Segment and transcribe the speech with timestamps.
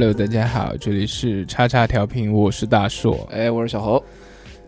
[0.00, 3.28] Hello，大家好，这里是叉叉调频，我是大硕。
[3.32, 4.00] 哎，我是小侯。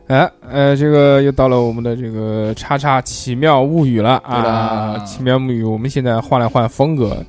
[0.08, 4.98] 哎，呃，这个又到了我们的这个叉叉奇妙物语了啊！
[5.06, 7.24] 奇妙物语，我们现在换来换风格，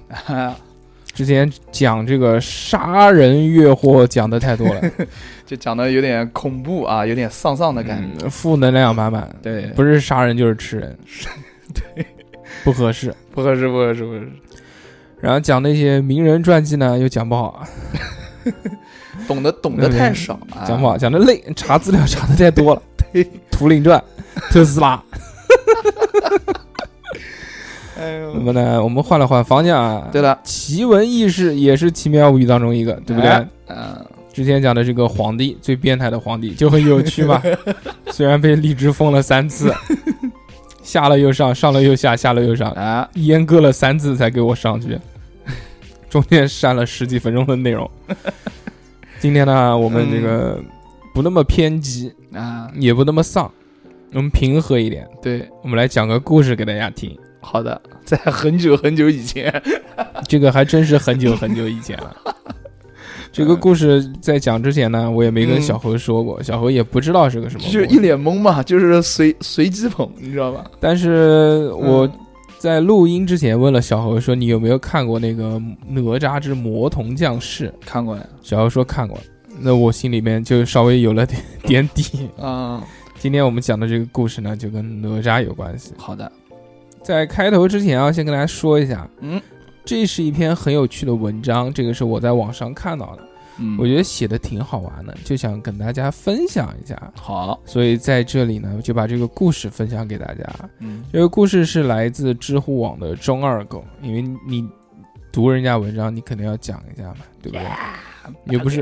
[1.13, 4.81] 之前讲这个杀人越货讲的太多了，
[5.45, 8.25] 就讲的有点恐怖啊，有点丧丧的感觉。
[8.25, 10.97] 嗯负能量满满，对，不是杀人就是吃人，
[11.71, 12.03] 对，
[12.63, 13.13] 不合适。
[13.31, 14.31] 不合适，不合适，不合适。
[15.21, 17.63] 然后讲那些名人传记呢，又讲不好，
[19.27, 22.81] 懂得懂得太少，啊讲不好，讲的累，查资料查的太多了。
[23.13, 24.03] 对，图灵传、
[24.49, 25.01] 特斯拉。
[27.99, 30.07] 哎呦那，么呢，我们换了换方向啊。
[30.11, 33.29] 对了，奇闻异事也是奇妙物语当中一个，对不对？
[33.29, 37.39] 哎嗯，之前讲的这个皇帝最变态的皇帝就很有趣嘛，
[38.07, 39.71] 虽然被荔枝封了三次，
[40.81, 44.97] 下了又上，上了又下，下了又上，啊，阉割了三次才给我上去，
[46.11, 47.89] 中间删了十几分钟的内容。
[49.17, 50.61] 今天呢，我们这个
[51.13, 53.49] 不那么偏激，啊，也不那么丧，
[54.11, 57.17] 我们平和一点，对，我们来讲个故事给大家听。
[57.39, 59.63] 好的，在很久很久以前，
[60.27, 62.13] 这个还真是很久很久以前了。
[63.31, 67.63] 这个故事在讲之前呢，我也没跟小何说过，小何也不知道是个什么。
[67.63, 70.69] 就是一脸懵嘛，就是随随机捧，你知道吧？
[70.81, 72.11] 但是我嗯
[72.61, 79.17] 在录音之前问了小何说：“你有没有看过那个《哪吒之魔童降世》看过呀，？”小何说看过，
[79.59, 82.29] 那我心里面就稍微有了点 点底。
[82.37, 82.79] 嗯，
[83.17, 85.95] 今天我们讲的这个故事呢，就跟哪吒有关系。
[85.97, 86.31] 好的，
[87.01, 89.41] 在开头之前啊，先跟大家说一下，嗯
[89.83, 93.23] 这是一篇很有趣的文章，这个是我在网上看到的。
[93.61, 100.43] 嗯，我觉得写的挺好玩的，就想跟大家分享一下，好，所以在这里呢，就把这个故事分享给大家。
[100.79, 104.67] 嗯，这个故事是来自知乎网的中二狗，因为你
[105.31, 107.67] 读人家文章，你肯定要讲一下嘛，对不对？
[108.45, 108.81] 也不是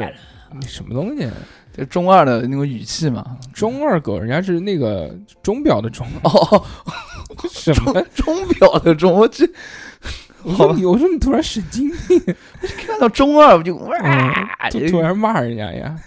[0.58, 1.30] 你什么东西，
[1.76, 3.38] 就中二的那个语气嘛。
[3.54, 6.66] 中二狗，人家是那个钟表的钟，哦，
[7.52, 8.02] 什么？
[8.16, 9.46] 钟表的钟，我这
[10.44, 12.22] 我说你，我说你突然神经病，
[12.86, 15.96] 看到中二我就哇，嗯，就突然骂人家呀。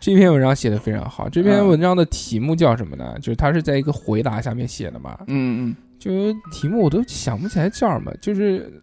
[0.00, 3.14] 这篇文章写的非常好，这篇嗯文章的题目叫什么呢？
[3.20, 6.10] 就是他是在一个回答下面写的嘛，嗯嗯就
[6.50, 8.82] 题目我都想不起来叫什么，就是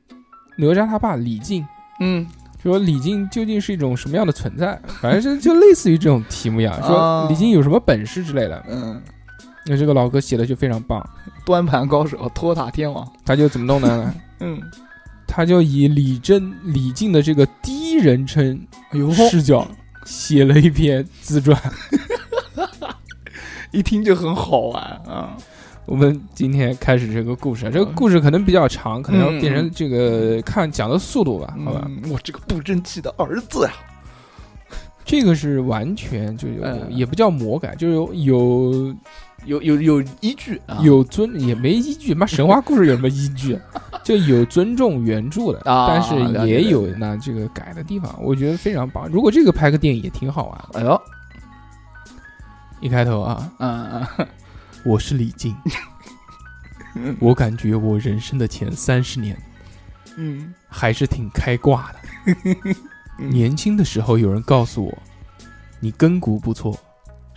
[0.58, 1.66] 哪吒他爸李靖，
[2.00, 2.24] 嗯，
[2.62, 4.80] 说李靖究竟是一种什么样的存在？
[5.02, 8.64] 反正就就类似于这种题目一样，说啊李靖有什么本事之类的。
[8.70, 9.02] 嗯，
[9.67, 11.05] 那这个老哥写的就非常棒，
[11.45, 13.07] 端盘高手，托塔天王。
[13.25, 14.13] 他就怎么弄呢？
[14.39, 14.59] 嗯，
[15.28, 18.59] 他就以李真李靖的这个第一人称
[19.29, 19.67] 视角
[20.05, 21.59] 写了一篇自传。
[23.72, 25.35] 一听就很好玩啊。
[25.85, 31.84] 我们今天开始这个故事，这个故事可能比较长，可能要变成这个看讲的速度吧，好吧？
[31.85, 33.72] 嗯，我这个不争气的儿子呀。
[35.05, 38.95] 这个是完全就有，嗯也不叫魔改，就是有有
[39.47, 43.58] 有有有依据啊，有尊也没依据，妈神话故事有什么依据？
[44.03, 46.16] 就有尊重原著的，啊但是
[46.47, 49.08] 也有那这个改的地方，我觉得非常棒。
[49.09, 50.80] 如果这个拍个电影也挺好玩的。
[50.80, 51.02] 哎呦，
[52.80, 54.28] 一开头啊，嗯嗯
[54.85, 55.56] 我是李静，
[57.19, 59.38] 我感觉我人生的前三十年
[60.16, 62.00] 嗯，还是挺开挂的。
[63.28, 64.97] 年轻的时候，有人告诉我，
[65.79, 66.78] 你根骨不错，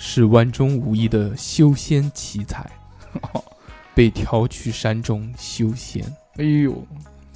[0.02, 2.64] 是万中无一的修仙奇才，
[3.94, 6.02] 被调去山中修仙。
[6.38, 6.74] 哎呦，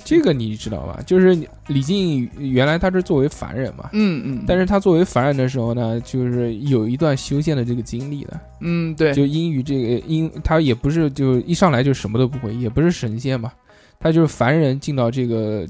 [0.02, 0.98] 这个你知道吧？
[1.04, 1.36] 就是
[1.66, 8.40] 李靖原来他是作为凡人嘛，嗯嗯，但是他作为凡人的时候呢，就是有一段修仙的这个经历的。
[8.60, 13.52] 嗯对，就因于这个，因他也不是就一上来就什么都不会，也不是神仙嘛，
[14.00, 15.66] 他就是凡人进到这个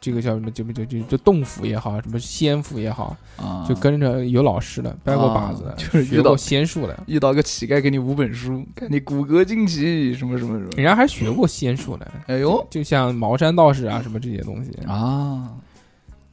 [0.00, 10.70] 这个叫什么，就就就就洞府也好，什么仙府也好，啊就跟着有老师的，拜过把子的，啊就是遇到学过仙术的，遇到个乞丐给你五本书，看你骨骼惊奇什么什么什么。
[10.76, 14.70] 人家还学过仙术呢，哎呦就像茅山道士啊什么这些东西。
[14.86, 15.50] 啊，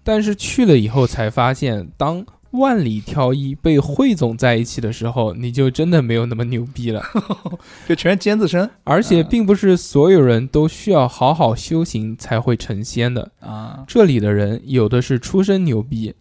[0.03, 2.25] 但是去了以后才发现，当
[2.57, 7.03] 万里挑一被汇总在一起的时候，你就真的没有那么牛逼了。
[7.87, 13.31] 就全是尖子生而且并不是所有人都需要好好修行才会成仙的。
[13.39, 16.13] 啊，这里的人有的是出身牛逼，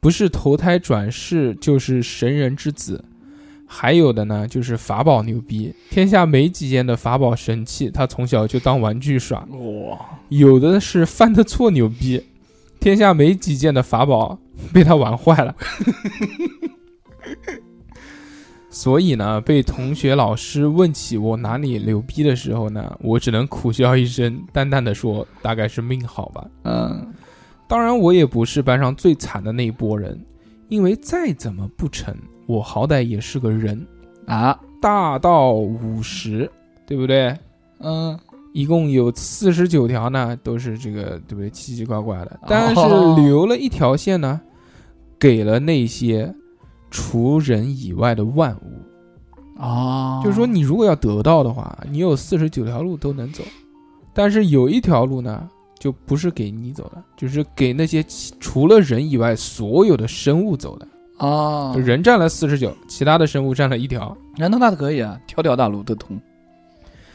[0.00, 3.04] 不是投胎转世就是神人之子，
[3.66, 9.98] 还有的呢就是法宝牛逼，天下没几件的法宝神器，他从小就当玩具耍；哇，
[10.28, 12.22] 有的是犯的错牛逼，
[12.80, 14.38] 天下没几件的法宝
[14.72, 15.54] 被他玩坏了。
[18.72, 27.12] 所以呢，被同学、老师问起我哪里牛逼的时候呢，我只能苦笑一声，淡淡的说：“大概是命好吧。”嗯
[27.66, 30.18] 当然，我也不是班上最惨的那一波人，
[30.68, 32.16] 因为再怎么不成，
[32.46, 33.86] 我好歹也是个人。
[34.26, 36.50] 啊，大到五十，
[36.86, 37.36] 对不对？
[37.80, 38.18] 嗯，
[38.52, 41.48] 一共有四十九条呢，都是这个对不对？
[41.50, 44.40] 奇奇怪怪的，但是哦留了一条线呢，
[45.18, 46.34] 给了那些
[46.90, 49.60] 除人以外的万物。
[49.62, 53.44] 哦，就是说，你如果要得到的话，你有四十九条路都能走，
[54.14, 55.46] 但是有一条路呢，
[55.78, 58.02] 就不是给你走的，就是给那些
[58.40, 60.88] 除了人以外所有的生物走的。
[61.18, 64.16] 啊就，人占了四十九，其他的生物占了一条。
[64.38, 66.18] 那那那可以啊，条条大路都通。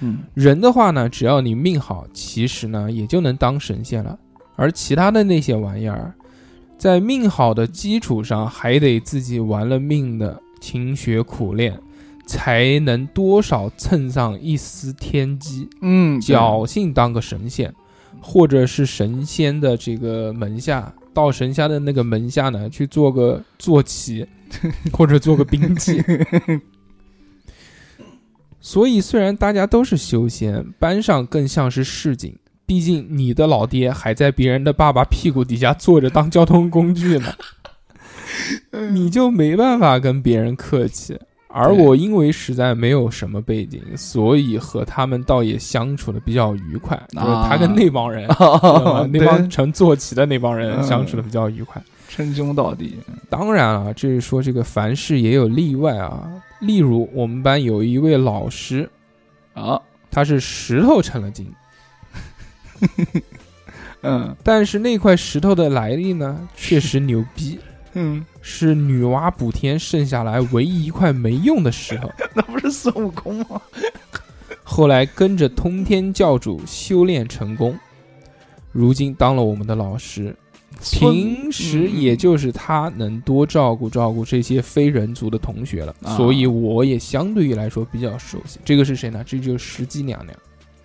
[0.02, 4.18] 嗯，人的话呢，只要你命好，其实呢也就能当神仙了。
[4.56, 6.14] 而其他的那些玩意儿，
[6.78, 11.78] 在命好的基础上，还得自己玩了命的勤学苦练，
[12.26, 17.74] 才能多少蹭上一丝天机，嗯，侥幸当个神仙，
[18.22, 24.26] 或者是神仙的这个门下，到神仙的那个门下呢去做个坐骑，
[24.92, 26.02] 或者做个兵器。
[28.66, 32.36] 所以，虽然大家都是修仙，班上更像是市井。
[32.66, 37.32] 毕竟你的老爹还在别人的爸爸屁股底下坐着当交通工具呢，
[38.92, 41.16] 你就没办法跟别人客气。
[41.48, 47.00] 而我因为实在没有什么背景，所以和他们倒也相处的比较愉快。
[47.12, 48.28] 就是他跟那帮人，
[49.14, 51.80] 那帮乘坐骑的那帮人嗯相处的比较愉快。
[52.10, 52.98] 称兄道弟。
[53.30, 56.28] 当然了，这是说这个凡事也有例外啊。
[56.60, 58.90] 例如我们班有一位老师，
[59.54, 61.54] 啊，他是石头成了精，
[64.02, 67.60] 嗯但是那块石头的来历呢，确实牛逼，
[67.94, 72.12] 嗯，是女娲补天剩下来唯一一块没用的石头。
[72.34, 73.62] 那不是孙悟空吗？
[74.64, 77.78] 后来跟着通天教主修炼成功，
[78.72, 80.36] 如今当了我们的老师。
[80.82, 88.60] 平时也就是他能多照顾照顾这些非人族的同学了，啊所以我也相对于来说比较熟悉。
[88.64, 89.24] 这个是谁呢？
[89.26, 90.38] 这就是石矶娘娘，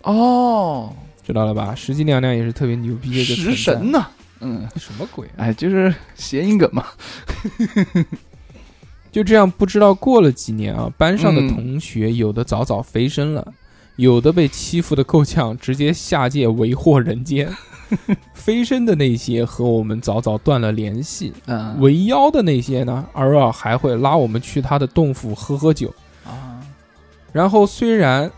[0.02, 0.94] 哦，
[1.26, 1.74] 知道了吧？
[1.74, 4.08] 石矶娘娘也是特别牛逼的一个食存在神呐。
[4.40, 5.38] 嗯，什么鬼啊？
[5.38, 6.86] 哎，就是谐音梗嘛。
[9.12, 13.52] 就这样，不知道过了几年啊，班上的嗯同学有的早早飞升了，
[13.96, 17.52] 有的被欺负的够呛，直接下界为祸人间。
[18.34, 25.92] 飞升的那些和我们早早断了联系，嗯，为妖的那些呢，偶尔还会拉我们去他的洞府喝喝酒。
[26.24, 26.60] 啊，
[27.32, 28.30] 然后虽然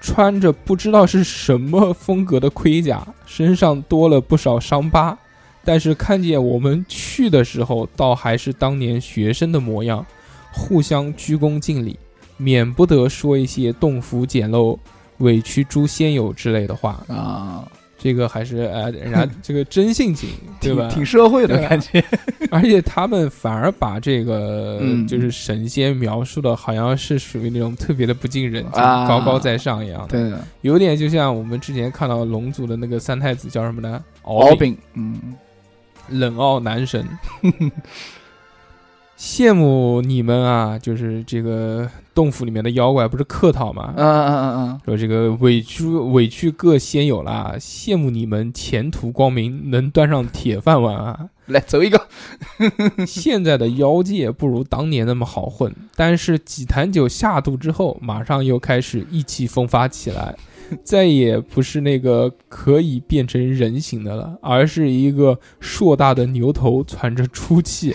[0.00, 5.16] 穿着不知道是什么风格的盔甲，身上多了不少伤疤，
[5.64, 10.04] 但是看见我们去的时候，倒还是当年学生的模样，
[10.52, 11.98] 互相鞠躬敬礼，
[12.36, 14.78] 免不得说一些洞府简陋、
[15.18, 17.04] 委屈诸仙友之类的话。
[17.08, 17.68] 啊，
[18.02, 20.88] 这个还是呃，人家 这个真性情，对吧？
[20.88, 22.02] 挺挺社会的感觉。
[22.50, 34.02] 而且他们反而把这个、嗯就是神仙描述的好像是属于那种特别的不近人情、啊高高在上一样的，对的，有点就像我们之前看到龙族的那个三太子叫什么呢？
[34.22, 35.34] 敖丙，嗯，
[36.08, 37.06] 冷傲男神。
[39.20, 40.78] 羡慕你们啊！
[40.78, 43.92] 就是这个洞府里面的妖怪不是客套吗？
[43.94, 51.18] 嗯嗯嗯嗯说这个委屈委屈各仙友啦，羡慕你们前途光明，能端上铁饭碗啊！
[51.20, 52.00] 嗯，来走一个。
[53.06, 60.34] 现在的妖界不如当年那么好混，但是几坛酒下肚之后，马上又开始意气风发起来，
[60.82, 67.94] 再也不是那个可以变成人形的了，而是一个硕大的牛头喘着粗气。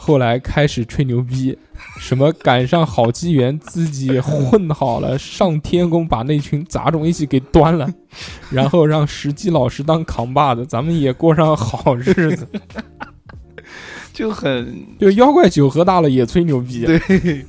[0.00, 1.58] 后来开始吹牛逼，
[1.98, 7.92] 什么赶上好机缘，自己混好了，上天宫把那群杂种一起给端了，
[8.48, 12.46] 然后让石矶老师当扛把子，咱们也过上好日子。
[14.14, 17.44] 就很就妖怪酒喝大了也吹牛逼，对，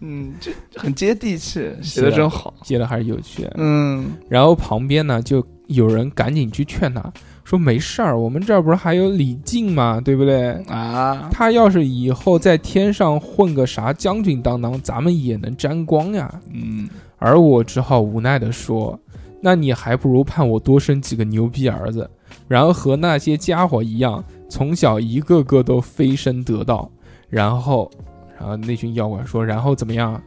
[0.00, 2.52] 嗯，就很接地气，写的真好。
[2.62, 3.48] 写的还是有趣。
[3.56, 7.02] 嗯然后旁边呢，就有人赶紧去劝他
[7.50, 10.00] 说：“没事儿，我们这儿不是还有李靖吗？
[10.00, 10.52] 对不对？
[10.68, 16.88] 啊，他要是以后在天上混个啥将军当当，咱们也能沾光呀。”嗯，
[17.18, 18.96] 而我只好无奈地说
[19.42, 22.08] ：“那你还不如盼我多生几个牛逼儿子，
[22.46, 26.88] 然后和那些家伙一样，从小一个个都飞升得道。
[27.28, 27.90] 然后，
[28.38, 30.22] 然后那群妖怪说，然后怎么样？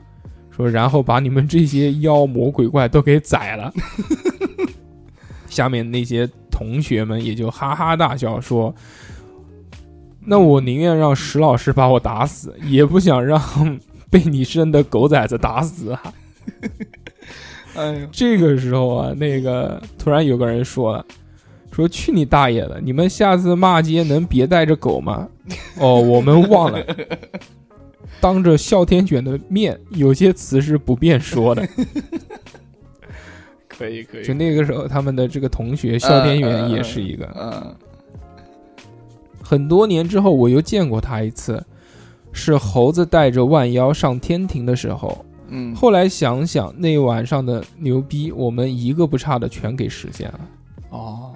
[0.51, 3.73] 说然后把你们这些妖魔鬼怪都给宰了。
[5.53, 8.73] 下面那些同学们也就哈哈大笑说。”
[10.25, 13.41] 那我宁愿让石老师把我打死，也不想让
[14.09, 16.01] 被你生的狗崽子打死啊！
[17.75, 21.05] 哎呦，这个时候啊，那个突然有个人说了，
[21.73, 22.79] 说去你大爷的！
[22.79, 25.27] 你们下次骂街能别带着狗吗？
[25.77, 26.81] 哦，我们忘了，
[28.21, 31.67] 当着哮天犬的面，有些词是不便说的。
[33.77, 37.29] 可以可以就那个时候，他们的这个同学哮天犬也是一个。
[37.35, 37.75] 嗯
[39.45, 41.63] 很多年之后，我又见过他一次，
[42.31, 45.23] 是猴子带着万妖上天庭的时候。
[45.49, 50.39] 嗯，后来想想，那晚上的牛逼，我们一个不差的全给实现了。
[50.89, 51.33] 哦，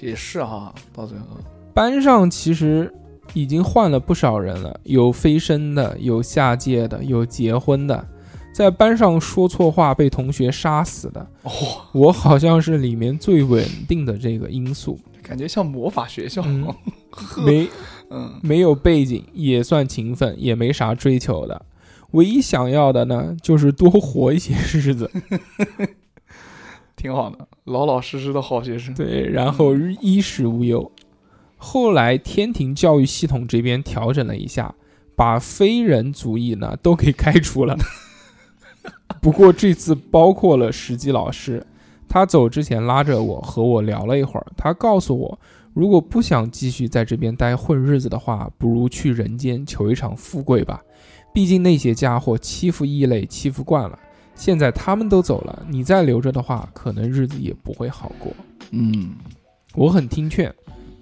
[0.00, 1.26] 也是哈，到最后，
[1.74, 2.92] 班上其实
[3.34, 8.04] 已经换了不少人了，有飞升的，有下界的，有结婚的，
[8.52, 11.26] 在班上说错话被同学杀死的。
[11.42, 11.50] 哦，
[11.92, 16.42] 我好像是里面最稳定的这个因素，感觉像魔法学校。
[16.46, 16.72] 嗯
[17.44, 17.68] 没
[18.10, 21.64] 嗯没有背景，也算勤奋，也没啥追求的。
[22.12, 25.10] 唯一想要的呢，就是多活一些日子。
[26.96, 28.94] 挺好的，老老实实的好学生。
[28.94, 30.92] 对，然后衣食无忧。
[31.56, 34.74] 后来天庭教育系统这边调整了一下，
[35.16, 37.76] 把非人族裔呢都给开除了。
[39.20, 41.64] 不过这次包括了实际老师，
[42.08, 45.38] 他走之前拉着我和我聊了一会儿，他告诉我，
[45.72, 50.82] 如果不想继续在这边待混日子的话，不如去人间求一场富贵吧。
[51.32, 53.98] 毕竟那些家伙欺负异类欺负惯了，
[54.34, 58.32] 现在他们都走了，你再留着的话，可能日子也不会好过。
[58.70, 59.14] 嗯，
[59.74, 60.52] 我很听劝，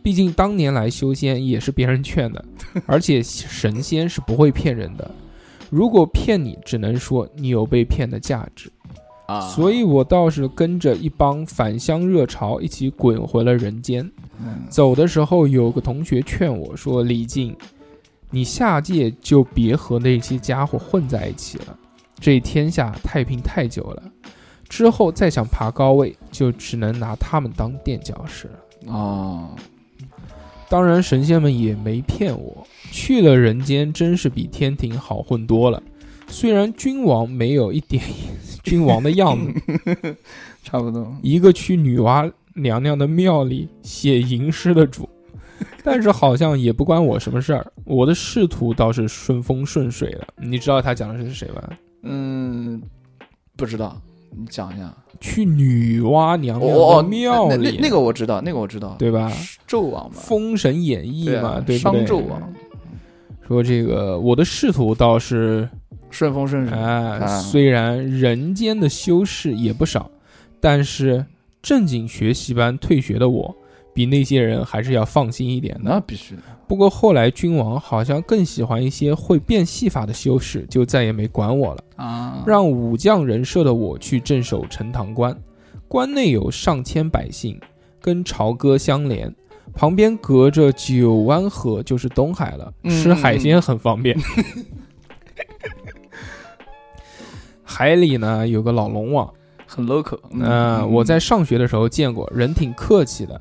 [0.02, 2.44] 毕竟当年来修仙也是别人劝的，
[2.86, 5.10] 而且神仙是不会骗人的。
[5.70, 8.70] 如果骗你，只能说你有被骗的价值。
[9.26, 14.04] 啊，所以我倒是跟着一帮返乡热潮一起滚回了人间。
[14.40, 17.56] 嗯走的时候，有个同学劝我说：“李靖，
[18.30, 21.78] 你下界就别和那些家伙混在一起了，
[22.18, 24.02] 这天下太平太久了。
[24.68, 28.54] 之后再想爬高位，就只能拿他们当垫脚石了。”
[28.92, 29.50] 哦，
[30.70, 35.82] 当然，神仙们也没骗我，去了人间真是比天庭好混多了。
[36.28, 38.00] 虽然君王没有一点
[38.62, 40.16] 君王的样子，
[40.62, 41.12] 差不多。
[41.22, 45.08] 一个去女娲娘娘的庙里写吟诗的主，
[45.82, 47.66] 但是好像也不关我什么事儿。
[47.84, 50.28] 我的仕途倒是顺风顺水的。
[50.38, 51.68] 你知道他讲的是谁吗？
[52.04, 52.80] 嗯，
[53.56, 54.00] 不知道，
[54.30, 54.94] 你讲一下。
[55.20, 59.30] 去女娲娘娘庙里，那那那个我知道，那个我知道，对吧？
[59.68, 62.06] 纣王嘛，《封神演义》嘛，对不商对？
[62.06, 62.52] 纣王
[63.46, 65.68] 说这个我的仕途倒是
[66.10, 66.76] 顺风顺水。
[66.76, 70.10] 哎，啊虽然人间的修士也不少，
[70.60, 71.26] 但是
[71.60, 73.54] 正经学习班退学的我，
[74.00, 75.82] 比那些人还是要放心一点的。
[75.84, 76.42] 那必须的。
[76.66, 85.36] 不过后来君王好像更喜欢一些会变戏法的修士，就再也没管我了，啊，让武将人设的我去镇守陈塘关。
[85.86, 87.60] 关内有上千百姓，
[88.00, 89.34] 跟朝歌相连。
[89.74, 94.18] 旁边隔着九湾河，就是东海了，嗯吃海鲜很方便。
[97.62, 99.32] 海里呢有个老龙王，
[99.66, 100.18] 很 local。
[100.32, 103.40] 嗯、我在上学的时候见过，人挺客气的。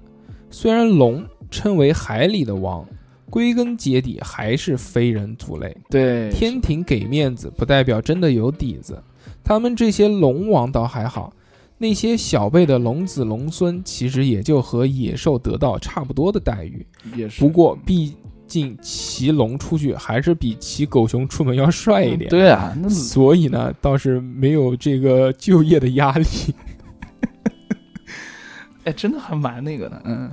[0.51, 2.85] 虽然龙称为海里的王，
[3.29, 5.75] 归根结底还是非人族类。
[5.89, 9.01] 对天庭给面子，不代表真的有底子。
[9.43, 11.31] 他们这些龙王倒还好，
[11.77, 16.85] 那些小辈的龙子龙孙，其实也就和野兽得到差不多的待遇。
[17.15, 17.39] 也是。
[17.39, 18.13] 不过，毕
[18.47, 22.29] 竟骑龙出去还是比骑狗熊出门要帅一点。
[22.29, 26.25] 对啊，那所以呢，倒是没有这个就业的压力。
[28.89, 30.01] 哎，真的还蛮那个的。
[30.05, 30.29] 嗯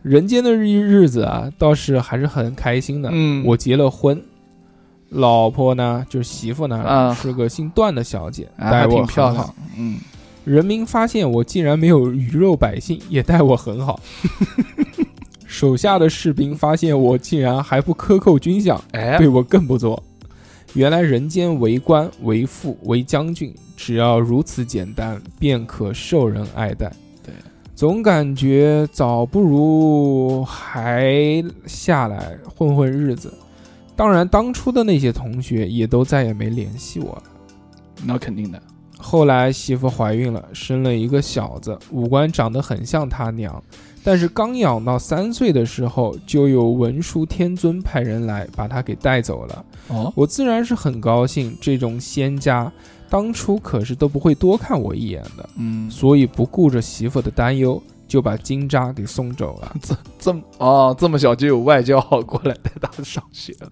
[0.00, 3.10] 人间的日日子啊，倒是还是很开心的。
[3.12, 4.22] 嗯，我结了婚，
[5.10, 9.54] 老婆呢，就是媳妇呢，啊是个姓段的小姐，啊还待我挺漂亮。。
[9.76, 9.98] 嗯，
[10.44, 14.00] 人民发现我竟然没有鱼肉百姓，也待我很好。
[15.44, 20.00] 手下的士兵发现我竟然还不克扣军饷，哎对，我更不做。
[20.74, 26.92] 原来人间为官、为父、为将军，只要如此简单，便可受人爱戴。
[27.78, 31.14] 对，总感觉早不如还
[31.64, 33.32] 下来混混日子。
[33.94, 37.22] 当然，当初的那些同学也都再也没联系我了。
[38.04, 38.60] 那肯定的。
[39.00, 43.62] 后来媳妇怀孕了，生了一个小子，五官长得很像他娘，
[44.02, 49.64] 但是刚养到三岁的时候，就有文殊天尊派人来把他给带走了。
[49.86, 52.70] 哦，我自然是很高兴，这种仙家
[53.10, 59.76] 当初可是都不会多看我一眼的，嗯，所以不顾着媳妇的担忧，就把金吒给送走了。
[60.18, 63.70] 这么哦，这么小就有外教过来带他上学了。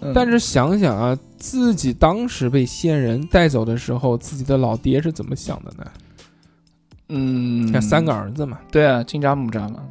[0.00, 5.90] 嗯但是想想啊，自己当时被仙人带走的时候，自己的老爹是怎么想的呢？
[7.08, 8.58] 嗯，像三个儿子嘛。
[8.70, 9.82] 对啊，金吒木吒嘛，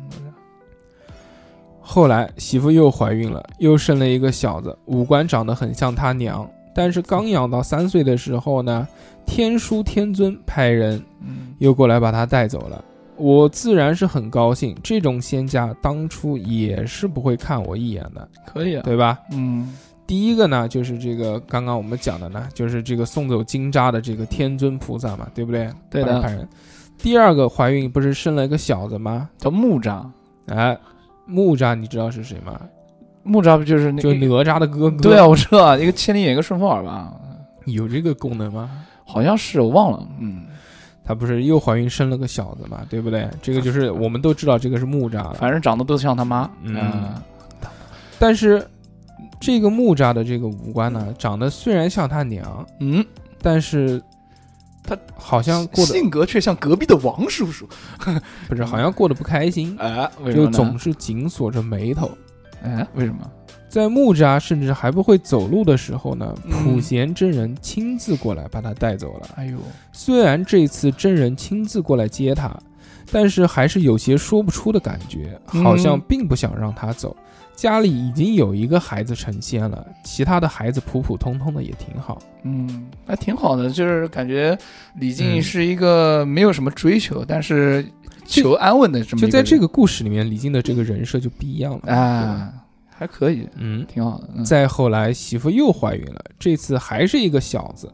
[1.82, 8.86] 后来媳妇又怀孕了，又生了一个小子，五官长得很像他娘，但是刚养到三岁的时候呢，
[9.25, 12.84] 天书天尊派人嗯又过来把他带走了。
[13.17, 19.17] 我自然是很高兴，这种仙家当初也是不会看我一眼的，可以啊，对吧？
[19.32, 19.74] 嗯
[20.05, 25.67] 第一个呢，就是这个刚刚我们讲的呢，就是这个送走金吒的这个天尊菩萨嘛，对不对？
[25.89, 26.48] 对的派人。
[26.98, 29.29] 第二个怀孕不是生了一个小子吗？
[29.38, 30.05] 叫木吒，
[30.48, 30.77] 哎，
[31.25, 32.60] 木吒你知道是谁吗？
[33.25, 35.01] 木吒不就是那就哪吒的哥哥。
[35.01, 37.12] 对啊，，我知道，一个千里眼，一个顺风耳吧，
[37.65, 38.70] 有这个功能吗？
[39.03, 40.46] 好像是我忘了，嗯，
[41.03, 43.27] 他不是又怀孕生了个小子嘛，对不对？
[43.41, 47.24] 这个就是我们都知道这个是木吒，反正长得都像他妈，嗯啊
[48.17, 48.65] 但是
[49.39, 53.05] 这个木吒的这个五官呢，长得虽然像他娘，嗯，
[53.41, 54.01] 但是
[54.84, 57.67] 他好像过得性格却像隔壁的王叔叔，
[58.48, 62.10] 不是，好像过得不开心，哎，为什么呢就总是紧锁着眉头。
[62.65, 63.29] 哎，为什么？
[63.69, 69.27] 在木吒甚至还不会走路的时候呢，嗯普贤真人亲自过来把他带走了。
[69.36, 69.57] 哎呦，
[69.91, 72.57] 虽然这次真人亲自过来接他，
[73.12, 77.15] 但是还是有些说不出的感觉，嗯好像并不想让他走。
[77.53, 82.22] 家里已经有一个孩子成仙了，其他的孩子普普通通的也挺好。
[82.43, 84.57] 嗯，还挺好的，就是感觉
[84.95, 87.86] 李靖嗯是一个没有什么追求，但是
[88.25, 91.94] 求安稳的这么就在这个故事里面，李靖的这个人设就不一样了。
[91.94, 92.53] 啊，
[92.89, 93.86] 还可以，嗯。
[93.88, 94.29] 挺好的。
[94.36, 97.91] 嗯再后来，媳妇又怀孕了，这次还是一个小子。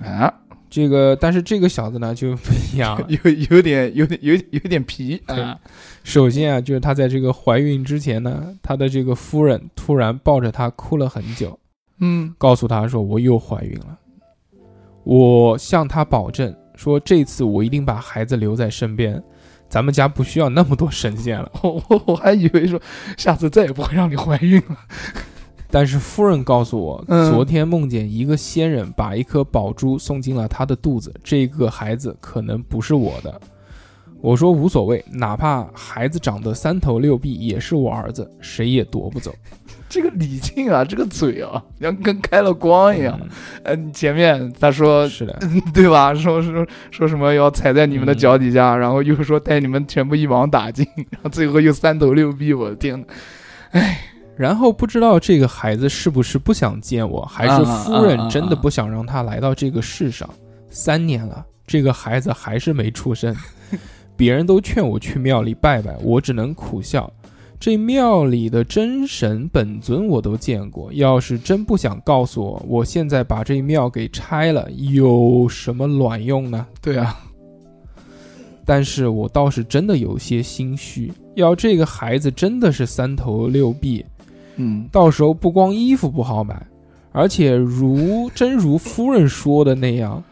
[0.00, 0.32] 啊，
[0.68, 3.06] 这个，但是这个小子呢就不一样了。
[3.08, 5.58] 有有点有点有有点皮啊，
[6.04, 11.58] 首先啊，就是他在这个怀孕之前呢，他的这个夫人突然抱着他哭了很久，
[12.00, 13.98] 嗯告诉他说我又怀孕了。
[15.04, 19.20] 我向他保证说，这次我一定把孩子留在身边，
[19.68, 21.50] 咱们家不需要那么多神仙了。
[21.62, 22.80] 我 我我还以为说
[23.16, 24.76] 下次再也不会让你怀孕了。
[25.68, 33.40] 但是夫人告诉我，嗯昨天梦见一个仙人把一颗宝珠送进了她的肚子，这个孩子可能不是我的。
[34.20, 39.34] 我说无所谓，哪怕孩子长得三头六臂，也是我儿子，谁也夺不走。
[39.88, 43.18] 这个李靖啊，这个嘴啊， 像跟开了光一样。
[43.22, 43.28] 嗯
[43.64, 45.38] 嗯，前面他说是的，
[45.72, 46.14] 对吧？
[46.14, 53.00] 说说说什么要踩在你们的脚底下，然后又说带你们全部一网打尽， 然后最后又三头六臂，我的天
[53.72, 53.80] 呐，
[54.36, 60.28] 然后不知道这个孩子是不是不想见我，还是夫人真的不想让他来到这个世上。
[60.68, 63.34] 三年了，这个孩子还是没出生，
[64.14, 67.10] 别人都劝我去庙里拜拜，我只能苦笑。
[67.58, 76.66] 这庙里的真神本尊我都见过，要是真不想告诉我，我现在把这庙给拆了，有什么卵用呢？
[76.82, 77.18] 对啊，
[78.64, 84.04] 但是我倒是真的有些心虚，要这个孩子真的是三头六臂，
[84.56, 86.66] 嗯到时候不光衣服不好买，
[87.12, 90.22] 而且如真如夫人说的那样，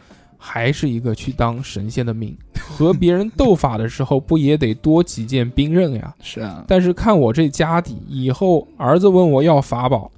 [0.46, 2.36] 还是一个去当神仙的命。
[2.60, 6.14] 和别人斗法的时候，不也得多几件兵刃呀？
[6.20, 10.10] 是啊，但是看我这家底，以后儿子问我要法宝，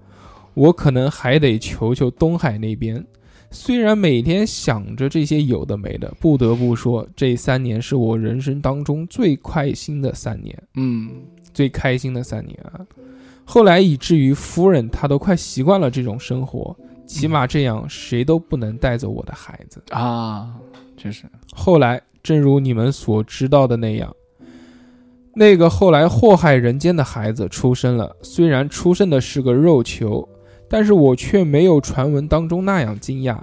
[0.54, 3.04] 我可能还得求求东海那边。
[3.50, 10.60] 虽然每天想着这些有的没的，不得不说，这三年是我人生当中最开心的三年。
[10.74, 11.10] 嗯
[11.54, 12.80] 最开心的三年啊。
[13.44, 16.76] 后来以至于夫人她都快习惯了这种生活，
[17.06, 19.82] 起码这样谁都不能带走我的孩子。
[19.90, 20.54] 啊，
[20.96, 24.14] 确实，后来，正如你们所知道的那样，
[25.34, 28.14] 那个后来祸害人间的孩子出生了。
[28.22, 30.28] 虽然出生的是个肉球，
[30.68, 33.38] 但是我却没有传闻当中那样惊讶。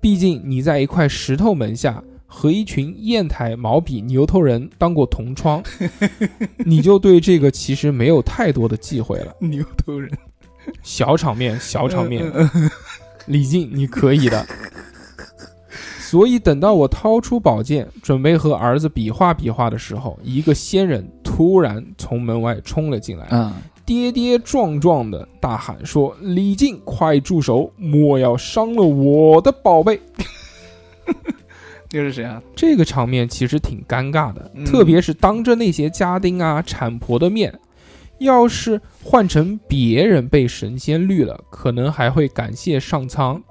[0.00, 5.62] 毕竟你在一块石头门下和一群砚台、毛笔、牛头人当过同窗，
[6.64, 9.34] 你就对这个其实没有太多的忌讳了。
[9.40, 10.10] 牛头人，
[10.82, 12.48] 小场面，小场面，嗯，
[13.26, 14.46] 李靖，你可以的。
[16.00, 23.52] 所以等到我掏出宝剑，准备和儿子比划比划的时候，一个仙人突然从门外冲了进来，嗯，
[23.86, 27.72] 跌跌撞撞的大喊说：“李靖，快住手！
[27.76, 30.00] 莫要伤了我的宝贝
[31.92, 37.56] 又是谁啊？！”这个场面其实挺尴尬的，嗯特别是当着那些家丁啊、产婆的面。
[38.20, 43.42] 要是换成别人被神仙绿了，可能还会感谢上苍。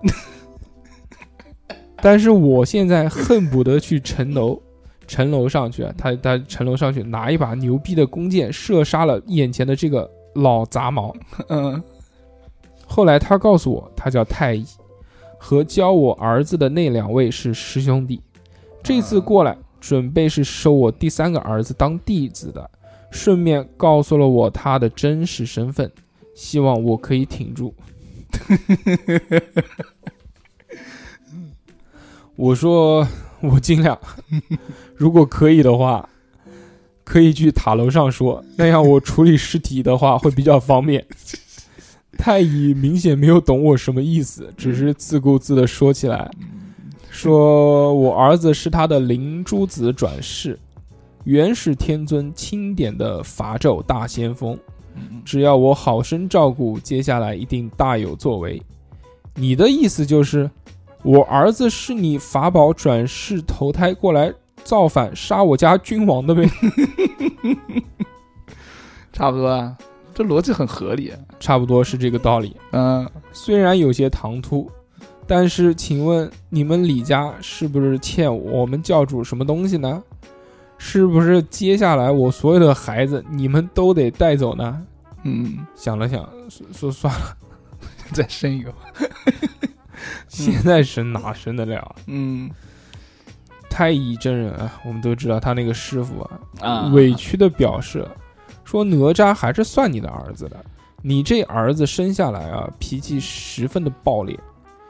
[2.02, 4.62] 但是我现在恨不得去城楼，
[5.06, 11.14] 城楼上去，他他城楼上去拿一把牛逼的弓箭射杀了眼前的这个老杂毛。
[11.50, 11.84] 嗯
[12.88, 14.66] 后来他告诉我，他叫太乙，
[15.38, 18.22] 和教我儿子的那两位是师兄弟。
[18.82, 22.70] 这次过来，准备是收我第三个儿子当弟子的，
[23.12, 25.92] 顺便告诉了我他的真实身份，
[26.36, 27.74] 希望我可以挺住。
[32.36, 33.08] 我说
[33.42, 34.00] 我尽量，
[34.96, 36.08] 如果可以的话，
[37.04, 41.06] 可以去塔楼上说，那样我处理尸体的话会比较方便。
[42.18, 46.30] 太乙明显没有懂我什么意思，只是自顾自的说起来，
[47.10, 50.60] 说我儿子是他的灵珠子转世，
[51.26, 54.58] 原是天尊钦点的伐纣大先锋，
[55.24, 58.62] 只要我好生照顾，接下来一定大有作为。
[59.36, 60.50] 你的意思就是，
[61.04, 66.50] 我儿子是你法宝转世投胎过来造反杀我家君王的呗？
[69.14, 69.78] 差不多啊，
[70.14, 71.14] 这逻辑很合理。
[71.40, 72.56] 差不多是这个道理。
[72.72, 74.70] 嗯，虽然有些唐突，
[75.28, 80.02] 但是请问你们李家是不是欠我们教主什么东西呢？
[80.80, 84.82] 是不是接下来我所有的孩子你们都得带走呢？
[85.24, 87.38] 嗯，想了想，说说算了，
[88.14, 88.78] 再生一个吧。
[90.30, 91.96] 现在生哪生得了啊？
[92.08, 92.50] 嗯
[93.70, 98.08] 太乙真人啊，我们都知道他那个师傅啊，啊，委屈的表示
[98.64, 100.58] 说哪吒还是算你的儿子的，
[101.02, 104.40] 你这儿子生下来啊，脾气十分的暴烈。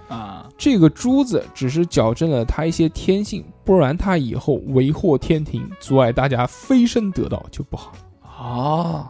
[0.10, 7.93] 啊，这个珠子只是矫正了他一些天性，不然他以后为祸天庭，阻碍大家飞升得道就不好，
[8.28, 9.10] 啊，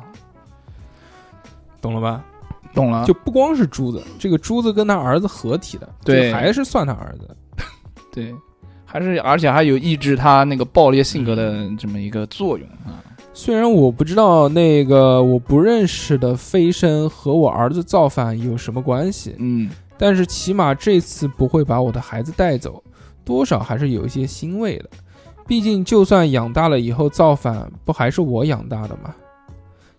[1.81, 2.23] 懂了吧？
[2.73, 3.05] 懂了。
[3.05, 7.35] 就不光是珠子，这个珠子跟他儿子合体的，对还是算他儿子。
[8.13, 8.35] 对，
[8.85, 13.01] 还是而且还有抑制他那个暴烈性格的这么一个作用啊。
[13.33, 22.81] 虽然我不知道那个我不认识的飞升和我儿子造反有什么关系，嗯，但是起码这次不会把我的孩子带走，
[23.25, 24.89] 多少还是有一些欣慰的。
[25.45, 29.13] 毕竟，就算养大了以后造反，不还是我养大的吗？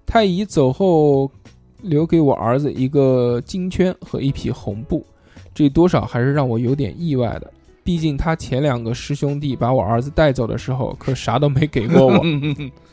[0.06, 1.30] 太乙走后，
[1.82, 5.04] 留给我儿子一个金圈和一匹红布，
[5.52, 7.52] 这多少还是让我有点意外的。
[7.82, 12.22] 毕竟他前两个师兄弟把我儿子带走的时候，可啥都没给过我。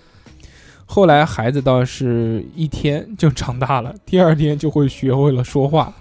[0.85, 5.93] 后来孩子倒是一天就长大了，第二天就会学会了说话，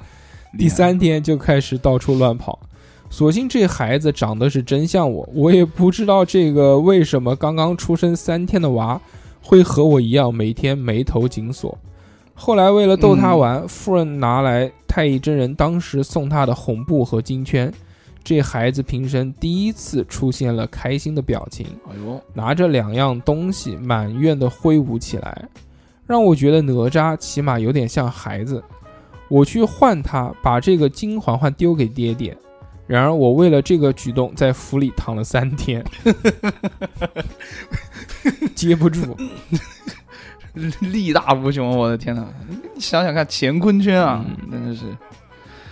[0.58, 2.58] 第三天就开始到处乱跑。
[3.08, 9.00] 所幸这孩子长得是真像我，我也不知道这个为什么刚刚出生三天的娃
[9.40, 11.78] 会和我一样每天眉头紧锁。
[12.34, 17.72] 后来为了逗他玩，夫人拿来太乙真人当时送他的红布和金圈，
[18.24, 21.64] 这孩子平生第一次出现了开心的表情。
[21.88, 25.48] 哎呦，拿着两样东西满院的挥舞起来，
[26.06, 28.62] 让我觉得哪吒起码有点像孩子。
[29.28, 32.36] 我去换他，把这个金环环丢给爹爹。
[32.86, 35.84] 然而我为了这个举动，在府里躺了三天，
[38.54, 39.16] 接不住。
[40.80, 42.26] 力大无穷，我的天哪！
[42.74, 44.96] 你想想看，乾坤圈啊，嗯真的是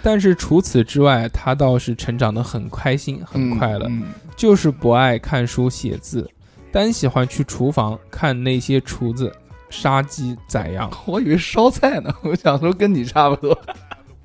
[0.03, 3.87] 但是除此之外，他倒是成长得很开心，很快乐。
[3.89, 4.03] 嗯
[4.37, 6.29] 就是不爱看书写字，
[6.73, 9.33] 单喜欢去厨房看那些厨子
[9.75, 10.91] 杀鸡宰羊。
[11.07, 13.59] 我以为烧菜呢， 我想说跟你差不多。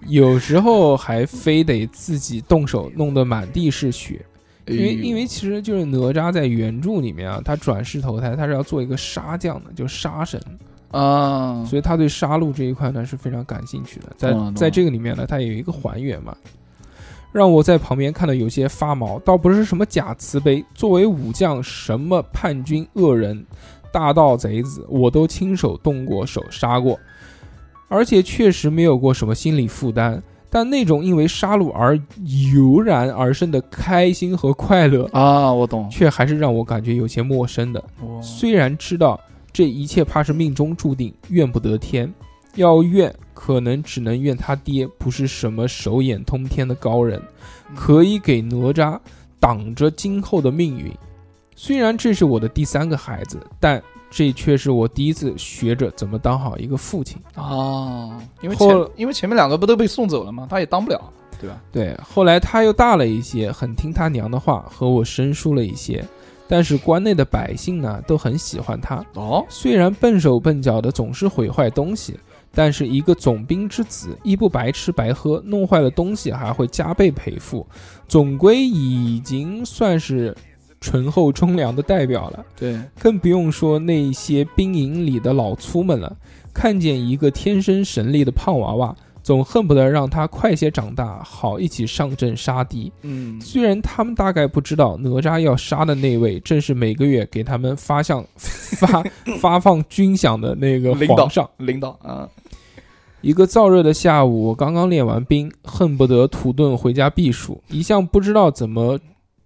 [0.08, 4.26] 有时候还非得自己动手，弄得满地是血。
[4.68, 10.40] 因为因为其实就是哪吒在原著里面啊，他转世投胎，他是要做一个杀将的，就杀神，
[10.92, 14.14] 啊，所以他对杀戮这一块呢是非常感兴趣的。
[14.16, 16.38] 在在这个里面呢，他有一个还原嘛，
[17.32, 19.18] 让我在旁边看的有些发毛。
[19.20, 23.44] 倒不是什么假慈悲，作为武将，什么叛军恶人、
[23.92, 27.00] 大盗贼子，我都亲手动过手杀过，
[27.88, 30.22] 而且确实没有过什么心理负担。
[30.52, 31.96] 但那种因为杀戮而
[32.54, 35.88] 油然而生的开心和快乐，啊，我懂。
[35.92, 37.84] 却还是让我感觉有些陌生的。
[38.20, 39.20] 虽然知道
[39.54, 42.12] 这一切怕是命中注定，怨不得天，
[42.56, 47.22] 要怨可能只能怨他爹不是什么手眼通天的高人，
[47.76, 48.98] 可以给哪吒
[49.40, 50.92] 挡着今后的命运。
[51.62, 57.18] 虽然这是我的第三个孩子，但这却是我第一次学着怎么当好一个父亲。
[57.36, 60.48] 哦，因为前因为前面两个不都被送走了吗？
[60.50, 61.62] 他也当不了，对吧？
[61.70, 66.02] 对，后来他又大了一些，很听他娘的话，和我生疏了一些。
[66.48, 69.06] 但是关内的百姓呢，都很喜欢他。
[69.16, 72.18] 哦，虽然笨手笨脚的总是毁坏东西，
[72.54, 77.68] 但是一个总兵之子，一不白吃白喝，弄坏了东西还会加倍赔付，
[78.08, 80.34] 总归已经算是
[80.82, 82.46] 醇厚忠良的代表了。
[82.58, 86.16] 对，更不用说那些兵营里的老粗们了，
[86.54, 92.92] 看见一个天生神力的胖娃娃，总恨不得让他快些长大，好一起上阵杀敌。
[93.02, 99.04] 嗯，虽然他们大概不知道，哪吒要杀的那位正是每个月给他们发向 发
[99.40, 101.50] 发放军饷的那个领导皇上。
[101.58, 102.28] 领导啊，
[103.22, 107.62] 一个燥热的下午，我刚刚练完兵，恨不得土遁回家避暑。
[107.68, 108.98] 一向不知道怎么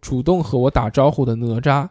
[0.03, 1.87] 主动和我打招呼的哪吒，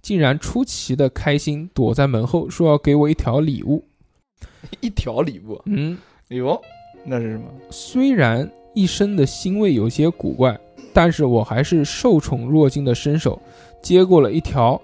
[0.00, 3.84] 竟然出奇的开心，躲在门后说要给我一条礼物。
[4.80, 5.98] 一条礼物，嗯，
[6.28, 6.58] 哎呦，
[7.04, 7.44] 那是什么？
[7.70, 10.56] 虽然一身的腥味有些古怪，
[10.92, 13.42] 但是我还是受宠若惊的伸手
[13.82, 14.80] 接过了一条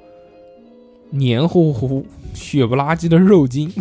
[1.11, 3.73] 黏糊糊、血不拉几的肉筋，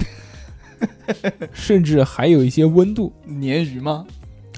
[1.51, 3.11] 甚至还有一些温度。
[3.27, 4.05] 鲶鱼吗？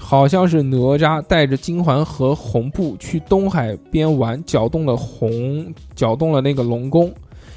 [0.04, 7.06] 好像是哪吒带着金环和红布去东海边玩，搅动了红，搅动了那个龙宫。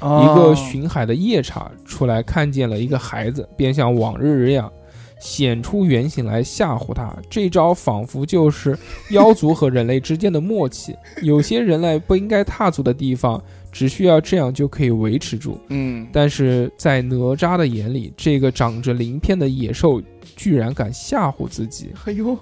[0.00, 4.72] 个哦巡海的夜叉出来，看见了一个孩子，便像往日一样
[5.20, 7.14] 显出原形来吓唬他。
[7.28, 8.78] 这招仿佛就是
[9.10, 15.60] 妖族和人类之间的默契，有些人类不应该踏足的地方，只需要这样就可以维持住。
[15.68, 20.00] 嗯，但是在哪吒的眼里，这个长着鳞片的野兽
[20.38, 22.38] 居然敢吓唬自己，哎呦，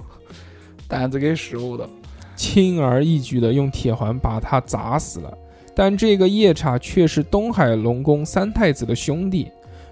[0.87, 1.89] 胆子给使误的，
[2.37, 5.39] 轻而易举的用铁环把他砸死了。
[5.75, 9.49] 但这个夜叉却是东海龙宫三太子的兄弟，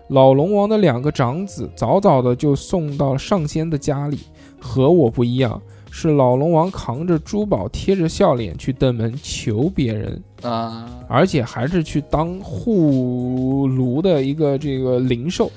[0.09, 4.19] 老龙王的两个长子，早早的就送到上仙的家里。
[4.61, 15.51] 和我不一样，是老龙王扛着珠宝，贴着笑脸去登门求别人，啊，而且还是去当护炉的一个这个灵兽，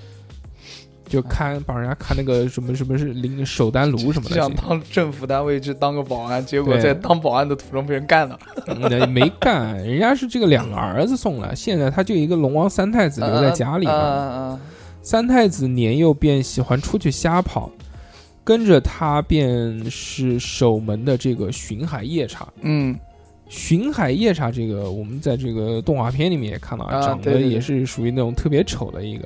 [1.07, 4.35] 就看帮人家看那个什么什么是灵守丹炉什么的。
[4.35, 13.99] 想当政府单位去当个保安，结果在当保安的途中被人干了， 嗯没干，人家是这个两个儿子送了，现在他就一个龙王三太子留在家里啊嘛。
[13.99, 14.59] 啊
[15.01, 17.71] 三太子年幼便喜欢出去瞎跑，
[18.43, 22.45] 跟着他便是守门的这个巡海夜叉。
[22.59, 22.93] 嗯，
[23.47, 29.25] 巡海夜叉这个，我们在这个动画片里面也看到，啊长得也是属于那种特别丑的一个，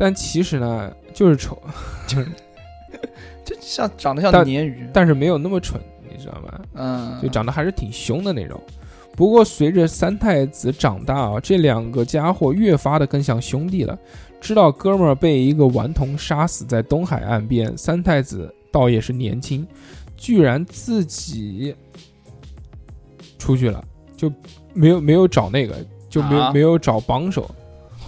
[0.00, 1.60] 但其实呢就是丑，
[2.08, 2.26] 就是
[3.44, 5.78] 就像长得像但鲶鱼，但是没有那么蠢，
[6.10, 6.60] 你知道吗？
[6.72, 8.58] 嗯，就长得还是挺凶的那种。
[9.14, 13.98] 不过随着三太子长大啊，这两个家伙越发的更像兄弟了。
[14.40, 19.66] 知道哥们儿被一个顽童杀死在东海岸边，三太子倒也是年轻，
[20.16, 21.76] 居然自己
[23.38, 23.84] 出去了，
[24.16, 24.32] 就
[24.72, 25.76] 没有没有找那个，
[26.08, 27.50] 就没有、啊没有找帮手，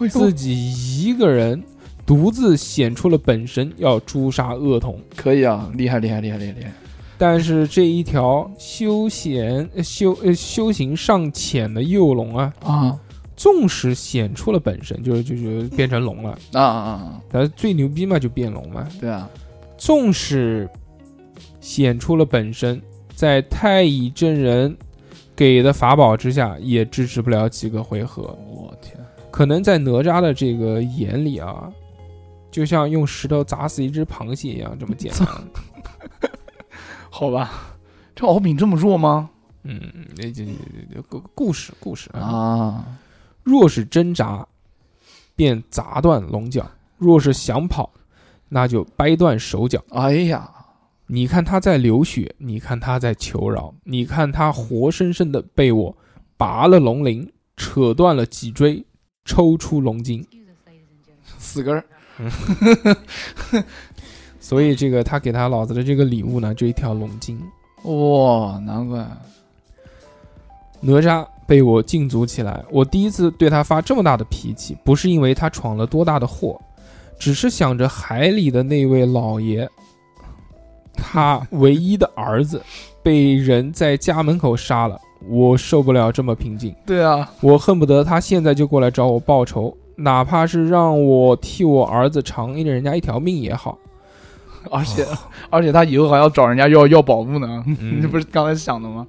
[0.08, 1.62] 自己一个人
[2.04, 5.00] 独自显出了本身，要诛杀恶童。
[5.16, 6.72] 可以啊，厉害厉害厉害厉害厉害，
[7.16, 13.00] 但是这一条修闲呃修呃修行尚浅的幼龙啊，啊
[13.36, 18.86] 纵使显出了本身，就是就是变成龙了，啊啊啊，但是最牛逼嘛就变龙嘛。
[19.00, 19.28] 对啊，
[19.76, 20.68] 纵使
[21.60, 22.80] 显出了本身，
[23.14, 24.76] 在太乙真人
[25.34, 28.22] 给的法宝之下，也支持不了几个回合。
[28.48, 28.96] 我天，
[29.30, 31.68] 可能在哪吒的这个眼里啊，
[32.52, 35.26] 就像用石头砸死一只螃蟹一样这么简单。
[37.10, 37.76] 好吧，
[38.14, 39.28] 这敖丙这么弱吗？
[39.64, 39.80] 嗯，
[40.16, 40.44] 那这
[40.94, 42.20] 这故故事故事啊。
[42.20, 42.98] 啊，
[43.42, 44.46] 若是挣扎，
[45.34, 46.62] 便砸断龙角；
[46.98, 47.90] 若是想跑，
[48.48, 49.82] 那就掰断手脚。
[49.90, 50.50] 哎呀，
[51.06, 55.96] 你看他在流血，你看他在求饶，你看他活生生的被我
[56.36, 58.84] 拔了龙鳞，扯断了脊椎，
[59.24, 60.26] 抽出龙筋。
[61.38, 61.84] 死根儿，
[64.40, 67.40] 所以这个他给他老子的这个礼物呢，就一条龙筋。
[67.84, 69.06] 哇，难怪，
[70.80, 76.60] 哪吒被我禁足起来，我第一次对他发这么大的脾气，不是因为他闯了多大的祸，
[77.18, 79.68] 只是想着海里的那位老爷，
[80.92, 82.60] 他唯一的儿子
[83.02, 93.78] 被人在家门口杀了，我受不了这么平静，对啊，我恨不得他现在就过来找我报仇，哪怕是让我替我儿子偿一人家一条命也好。
[94.70, 95.04] 而且
[95.50, 99.06] 而且他以后还要找人家要要宝物呢，嗯 你不是刚才想的吗？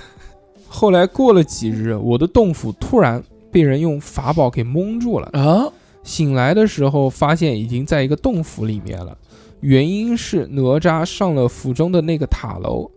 [0.68, 5.28] 后来过了几日，我的洞府突然被人用法宝给蒙住了。
[5.32, 5.70] 啊，
[6.02, 9.16] 醒来的时候，发现已经在一个洞府里面了。
[9.60, 12.90] 原因是哪吒上了府中的那个塔楼，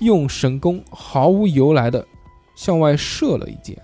[0.00, 2.04] 用神弓毫无由来的
[2.56, 3.76] 向外射了一箭。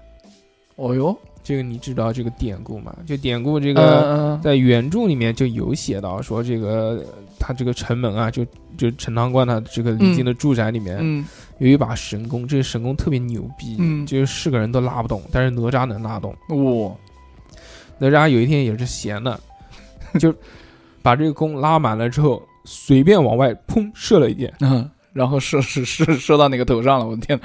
[0.77, 2.95] 哦哟，这个你知道这个典故吗？
[3.07, 7.05] 就典故这这个在原著里面就有写到说，这个
[7.39, 11.25] 他这个城门啊，就就陈塘关他这个李靖的住宅里面、嗯
[11.59, 16.35] 有一把神弓，这个神弓特别牛逼，嗯就是是个人都拉不动，但是哪吒能拉动。
[16.49, 16.93] 哇，
[17.99, 19.39] 哪吒有一天也是闲的，
[20.19, 20.35] 就
[21.03, 27.07] 把这个弓拉满了之后，随便往外砰射了一箭，嗯，然后射射射射到哪个头上了？
[27.07, 27.41] 我的天！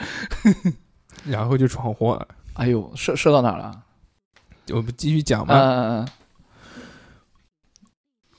[1.24, 2.28] 然后就闯祸了。
[2.54, 3.72] 哎呦，射射到哪儿了？
[4.74, 5.56] 我不继续讲嗯吗？
[5.56, 6.08] 嗯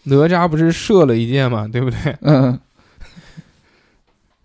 [0.05, 2.19] 哪吒不是射了一箭嘛，对不对？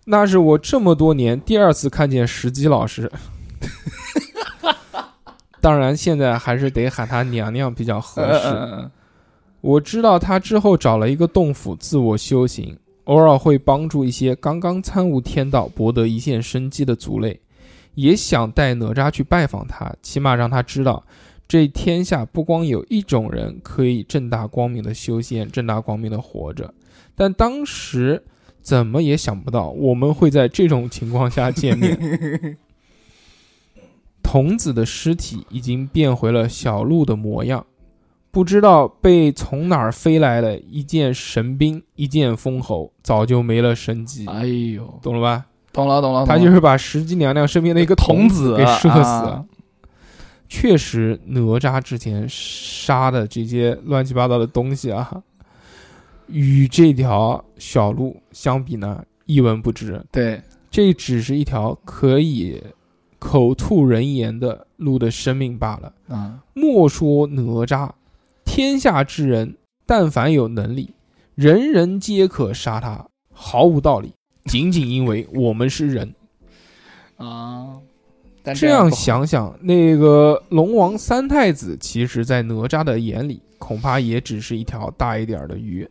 [0.06, 3.10] 那是我这么多年第二次看见石基老师。
[5.62, 8.48] 当然，现在还是得喊他娘娘比较合适。
[8.48, 8.90] 嗯
[9.62, 17.40] 我知道他之后找了一个洞府自我修行，偶尔会帮助一些刚刚参悟天道、博得一线生机的族类，
[17.94, 21.02] 也想带哪吒去拜访他，起码让他知道，
[21.46, 26.72] 这天下不光有一种人可以正大光明的修仙、正大光明的活着。
[27.14, 28.22] 但当时
[28.60, 32.56] 怎么也想不到，我们会在这种情况下见面。
[34.22, 37.64] 童子的尸体已经变回了小鹿的模样。
[38.30, 45.46] 不知道被从哪儿飞来的一件神兵，一剑封喉，早就没了生机，哎呦，懂了吧？
[45.72, 49.46] 懂了懂了，他就是把石矶娘娘身边的一个童子给射死啊了。
[50.56, 55.20] 确实，哪吒之前杀的这些乱七八糟的东西啊，
[56.28, 60.00] 与这条小路相比呢，一文不值。
[60.12, 60.40] 对，
[60.70, 62.62] 这只是一条可以
[63.18, 65.92] 口吐人言的路的生命罢了。
[66.08, 67.90] 嗯莫说哪吒，
[68.44, 70.94] 天下之人，但凡有能力，
[71.34, 74.12] 人人皆可杀他，毫无道理。
[74.44, 76.14] 仅仅因为我们是人。
[77.16, 77.80] 啊，
[78.44, 85.88] 但这样，想想，那个龙王三太子，其实在哪吒的眼里，恐怕也只是一条大一点儿的鱼。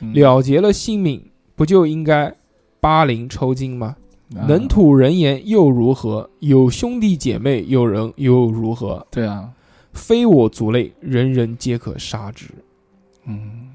[0.00, 1.22] 嗯了结了性命，
[1.54, 2.34] 不就应该
[2.80, 3.94] 八零抽筋吗？
[4.34, 6.30] 啊能吐人言又如何？
[6.38, 9.06] 有兄弟姐妹，有人又如何？
[9.10, 9.50] 对啊，
[9.92, 12.46] 非我族类，人人皆可杀之。
[13.26, 13.68] 嗯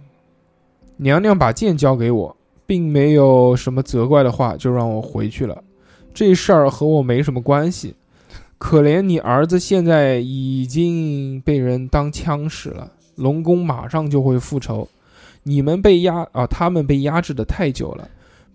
[0.98, 2.36] 娘娘把剑交给我，
[2.66, 5.64] 并没有什么责怪的话，就让我回去了。
[6.14, 7.94] 这事儿和我没什么关系。
[8.58, 14.88] 可怜你儿子现在已经被人当枪使了，龙宫马上就会复仇。
[15.44, 18.10] 你们被压啊，他们被压制的太久了，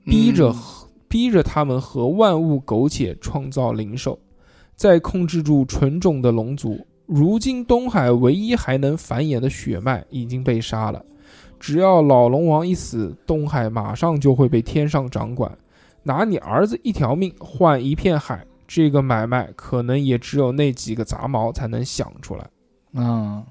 [0.05, 0.57] 逼着、嗯
[1.11, 4.17] 逼着他们和万物苟且创造灵兽，
[4.77, 6.87] 再控制住纯种的龙族。
[7.05, 11.05] 如今东海唯一还能繁衍的血脉已经被杀了。
[11.59, 15.51] 只要老龙王一死，东海马上就会被天上掌管。
[16.05, 22.49] 拿你儿子一条命换一片海，这个买卖可能也只有那几个杂毛才能想出来。
[22.93, 23.45] 嗯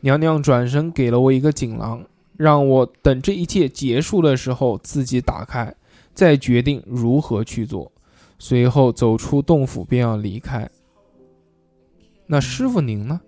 [0.00, 2.02] 娘娘转身给了我一个锦囊，
[2.38, 5.74] 让我等这一切结束的时候自己打开，
[6.14, 7.92] 再决定如何去做。
[8.38, 10.70] 随后走出洞府便要离开。
[12.26, 13.20] 那师傅您呢？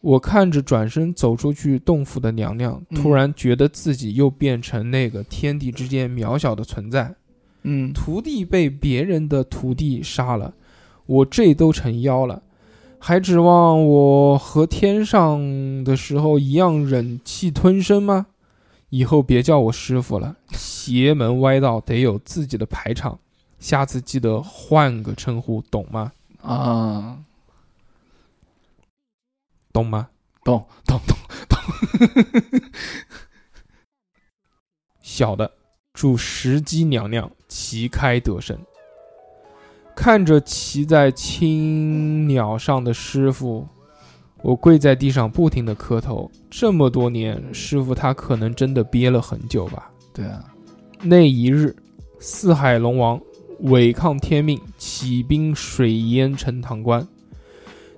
[0.00, 7.14] 我看着转身走出去洞府的娘娘，嗯突然觉得自己又变成那个天地之间渺小的存在。
[7.70, 10.54] 嗯徒弟被别人的徒弟杀了，
[11.04, 12.42] 我这都成妖了，
[12.98, 18.28] 还指望我和天上的时候一样忍气吞声吗？
[18.88, 23.20] 以后别叫我师傅了，邪门歪道得有自己的排场，
[23.58, 26.12] 下次记得换个称呼，懂吗？
[26.40, 27.18] 啊，
[29.72, 30.08] 懂吗？
[30.42, 31.18] 懂懂懂
[31.50, 31.58] 懂，
[35.02, 35.52] 小的，
[35.98, 38.56] 祝石矶娘娘旗开得胜。
[39.96, 43.66] 看着骑在青鸟上的师傅，
[44.40, 46.30] 我跪在地上不停的磕头。
[46.48, 49.90] 这么多年，师傅他可能真的憋了很久吧。
[50.14, 50.44] 对啊，
[51.02, 51.74] 那一日，
[52.20, 53.20] 四海龙王
[53.62, 57.04] 违抗天命，起兵水淹陈塘关。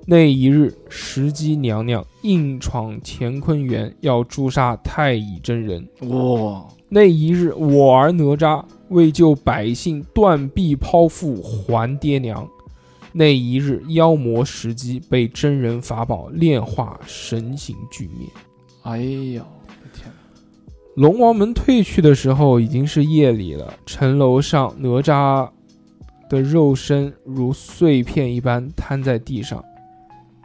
[0.06, 5.86] 那一日，石矶娘娘硬闯乾坤园，要诛杀太乙真人。
[6.08, 12.46] 哇，那一日，我儿哪吒为救百姓断臂剖腹还爹娘。
[13.12, 18.28] 那一日，妖魔石矶被真人法宝炼化，神形俱灭。
[18.82, 20.12] 哎呦，我的天，
[20.96, 25.48] 龙王们退去的时候已经是夜里了，城楼上哪吒
[26.28, 29.64] 的肉身如碎片一般瘫在地上，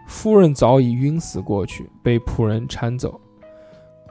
[0.07, 3.19] 夫人早已晕死过去，被仆人搀走。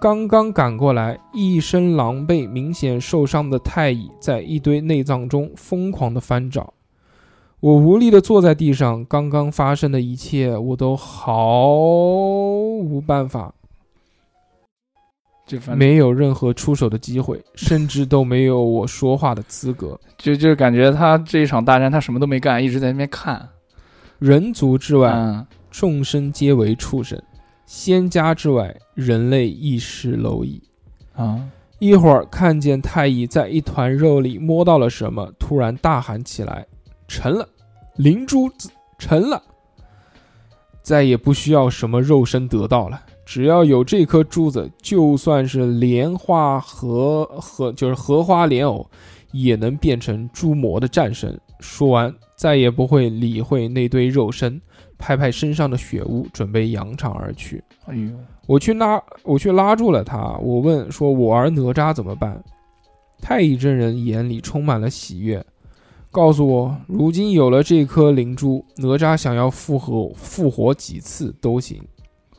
[0.05, 6.75] 刚刚赶过来，一身狼狈、明显受伤的太乙在一堆内脏中疯狂的翻找。
[7.59, 13.55] 我无力的坐在地上，刚刚发生的一切我都毫无办法。
[15.75, 19.99] 没有任何出手的机会，甚至都没有我说话的资格。
[20.19, 23.49] 就就感觉他这一场大战他什么都没干，一直在那边看。
[24.19, 27.19] 人族之外，嗯，众生皆为畜生；
[27.77, 30.63] 仙家之外，人类亦是蝼蚁。
[31.17, 31.45] 啊，
[31.81, 36.65] 一会儿看见太乙在一团肉里摸到了什么，突然大喊起来
[37.09, 37.49] ：“成了，
[37.97, 39.43] 灵珠子成了！
[40.83, 48.89] 再也不需要什么肉身得到了，只要有这颗珠子，就算是莲花和和就是荷花莲藕，
[49.33, 54.61] 也能变成诸魔的战神。”说完，再也不会理会那堆肉身，
[55.05, 57.63] 拍拍身上的血污，准备扬长而去。
[57.85, 58.09] 哎呦，
[58.47, 60.35] 我去拉，我去拉住了他。
[60.41, 62.43] 我问说：“我儿哪吒怎么办？”
[63.21, 65.45] 太乙真人眼里充满了喜悦，
[66.11, 71.83] 告诉我：“如今有了这颗灵珠，哪吒想要复活复活几次都行，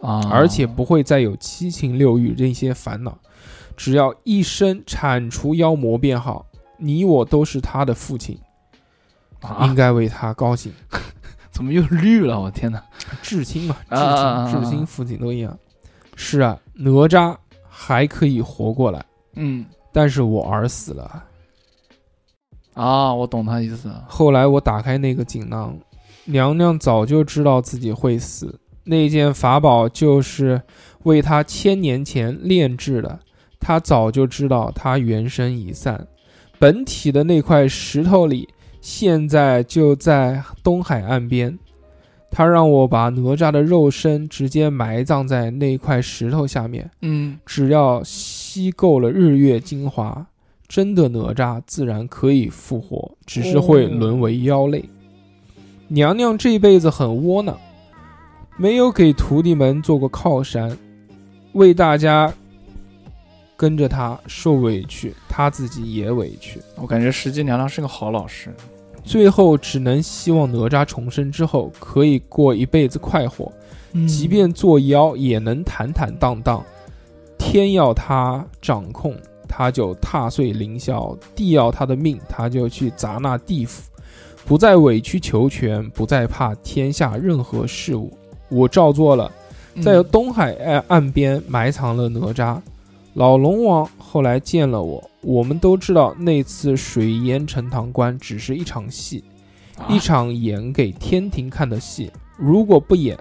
[0.02, 3.16] 啊，而且不会再有七情六欲这些烦恼，
[3.78, 6.48] 只要一生铲除妖魔便好。
[6.80, 8.40] 你我都是他的父亲，
[9.42, 10.74] 啊应，该为他高兴。
[11.56, 12.38] 怎么又绿了？
[12.38, 12.84] 我天哪！
[13.22, 15.58] 至亲嘛，至亲、至亲、父亲都一样。
[16.18, 17.34] 是啊，哪吒
[17.70, 19.04] 还可以活过来。”
[19.36, 21.24] 嗯，但是我儿死了。
[22.74, 23.90] 啊，我懂他意思。
[24.06, 25.74] 后来我打开那个锦囊，
[26.26, 28.60] 娘娘早就知道自己会死。
[28.84, 30.62] 那件法宝就是
[31.04, 33.18] 为她千年前炼制的，
[33.62, 36.06] 她早就知道她元神已散。
[36.60, 38.48] 本体的那块石头里，
[38.88, 41.58] 现在就在东海岸边。
[42.30, 46.88] 他让我把哪吒的肉身直接埋葬在那块石头下面。
[47.02, 50.28] 嗯，只要吸够了日月精华，
[50.68, 54.88] 真的哪吒自然可以复活，只是会沦为妖类。
[55.88, 57.58] 娘娘这辈子很窝囊，
[58.56, 60.78] 没有给徒弟们做过靠山，
[61.54, 62.32] 为大家
[63.58, 68.54] 跟着他受委屈，他自己也委屈，我感觉石矶娘娘是个好老师。
[69.06, 73.52] 最后只能希望哪吒重生之后可以过一辈子快活，
[74.08, 76.64] 即便做妖也能坦坦荡荡。
[77.38, 79.16] 天要他掌控，
[79.48, 83.84] 他就踏碎凌霄；地要他的命，他就去砸那地府。
[84.46, 88.12] 不再委曲求全，不再怕天下任何事物。
[88.50, 89.32] 我照做了，
[89.84, 92.58] 在东海岸岸边埋藏了哪吒。
[93.16, 99.24] 老龙王后来见了我，我们都知道那次水淹陈塘关只是一场戏，
[99.78, 102.12] 啊一场演给天庭看的戏。
[102.36, 103.18] 如果不演，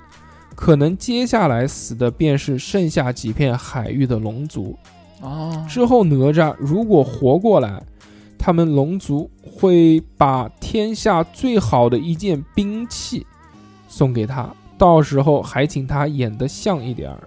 [0.56, 4.76] 可能接下来死的便是剩下几片海域的龙族。
[5.22, 7.80] 啊，之后哪吒如果活过来，
[8.36, 13.24] 他们龙族会把天下最好的一件兵器
[13.86, 17.20] 送给他，到时候还请他演得像一点儿。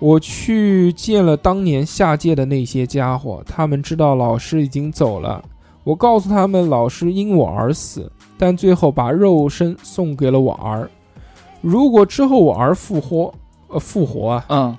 [0.00, 5.44] 我去见了当年下界的那些家伙，他们知道老师已经走了。
[5.82, 10.88] 我告诉他们，老师因我而死，但最后把肉身送给了我儿。
[11.60, 13.34] 如果之后我儿复活，
[13.68, 14.76] 呃，复活啊，嗯，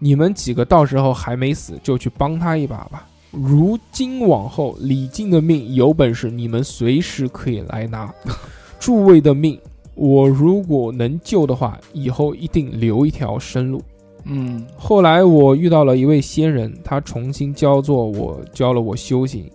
[0.00, 3.06] 你们几个到时候还没死，就去帮他一把吧。
[3.30, 8.12] 如今往后，李靖的命有本事，你们随时可以来拿。
[8.80, 9.58] 诸位的命，
[9.94, 13.80] 我如果能救的话，以后一定留一条生路。
[14.28, 19.48] 嗯，后来我遇到了一位仙人，他重新教做我，教了我修行。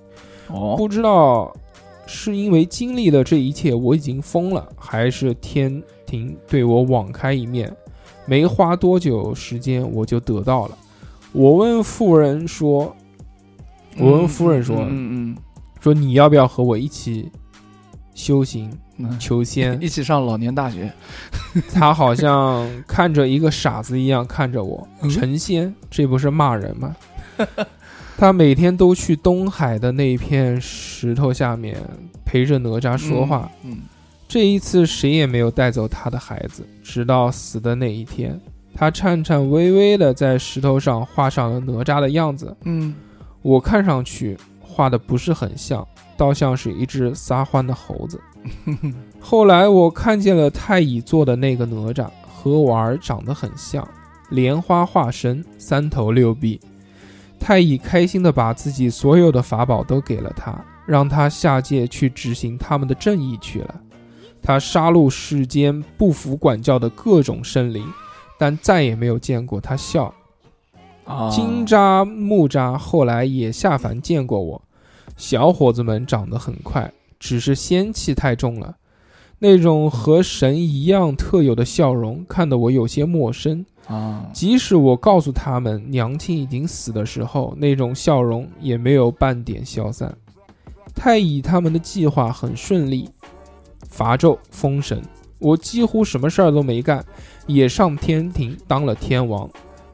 [0.47, 1.53] 哦，不知道
[2.05, 7.71] 是因为经历了这一切我已经疯了，还是天庭对我网开一面。
[8.25, 10.77] 没花多久时间，我就得到了。
[11.33, 12.95] 我问妇人说
[13.97, 15.37] ：“我问夫人说，嗯嗯
[15.79, 17.29] 说你要不要和我一起
[18.13, 20.91] 修行嗯，求仙 一起上老年大学。
[21.73, 24.87] 他好像看着一个傻子一样看着我。
[25.01, 26.95] 嗯成仙，这不是骂人吗？
[28.17, 31.75] 他每天都去东海的那片石头下面
[32.23, 33.49] 陪着哪吒说话。
[33.63, 33.79] 嗯，
[34.27, 38.39] 这一次谁也没有带走他的孩子，直到死的那一天，
[38.75, 42.55] 他颤颤巍巍地在石头上画上了哪吒的样子。
[42.65, 42.93] 嗯
[43.41, 45.85] 我看上去画的不是很像，
[46.17, 48.21] 倒像是一只撒欢的猴子。
[49.19, 53.87] 后来我看见了太乙做的那个哪吒，和我儿长得很像，
[54.29, 56.59] 莲花化身，三头六臂。
[57.39, 63.81] 太乙开心的把自己所有的法宝都给了他，让他下界去执行他们的正义去了。
[64.43, 67.83] 他杀戮世间不服管教的各种生灵，
[68.39, 70.13] 但再也没有见过他笑。
[71.05, 74.61] 啊，金吒、木吒后来也下凡见过我，
[75.21, 78.75] 小伙子们长得很快，只是仙气太重了，
[79.37, 83.63] 那种和神一样特有的笑容，看得我有些陌生。
[83.85, 90.11] 啊，即使我告诉他们娘亲已经死的时候，那种笑容也没有半点消散。
[90.95, 93.07] 太乙他们的计划很顺利，
[93.87, 94.99] 伐纣、封神，
[95.37, 97.05] 我几乎什么事儿都没干，
[97.45, 99.47] 也上天庭当了天王。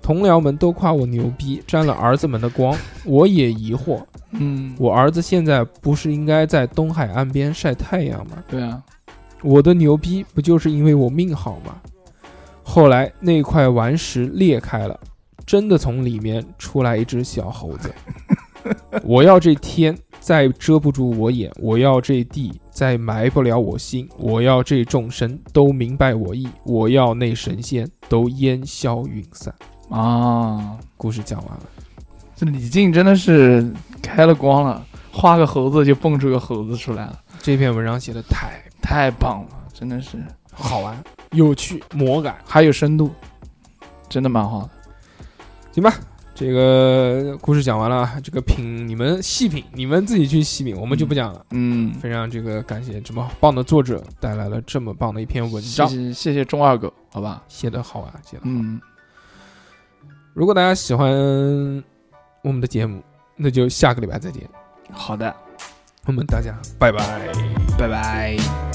[0.08, 2.74] 同僚们都夸我牛逼，沾了儿子们的光。
[3.04, 4.02] 我也疑惑，
[4.32, 8.42] 嗯，我儿子现在不是应该在东海岸边晒太阳吗？
[8.48, 8.82] 对啊，
[9.44, 11.76] 我的牛逼不就是因为我命好吗？
[12.64, 14.98] 后来那块顽石裂开了，
[15.46, 17.94] 真的从里面出来一只小猴子。
[19.04, 29.54] 我要这天再遮不住我眼，我要这地再埋不了我心，我要这众生都明白我意，我要那神仙都烟消云散。
[29.90, 31.64] 啊，故事讲完了，
[32.36, 33.72] 这李靖真的是
[34.02, 40.18] 开了光了，画个猴子就蹦出个猴子出来了，这篇文章写的太太棒了，真的是
[40.52, 43.12] 好玩、有趣、魔感，还有深度，
[44.10, 44.70] 真的蛮好的。
[45.72, 45.94] 行吧？
[46.36, 51.44] 这个故事讲完了，这个品你们细品，你们自己去细品，我们就不讲了。
[51.50, 57.42] 嗯，非常这个感谢这么棒的作者带来了这么棒的一篇文谢章，谢谢谢中二狗，好吧？
[57.48, 58.50] 写的好啊，写的好。
[58.50, 58.80] 嗯，
[60.38, 61.10] 如果大家喜欢
[62.44, 63.02] 我们的节目，
[63.36, 64.48] 那就下个礼拜再见，
[64.92, 65.36] 好的，
[66.06, 67.34] 我们大家拜拜。
[67.76, 68.67] 拜拜。